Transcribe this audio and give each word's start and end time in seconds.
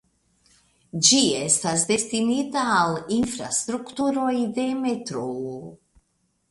Ĝi 1.07 1.19
estas 1.41 1.83
destinita 1.91 2.65
al 2.87 2.97
infrastrukturoj 3.19 4.35
de 4.59 4.69
metroo. 4.81 5.55